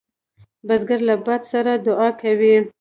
[0.67, 2.53] بزګر له باد سره دعا کوي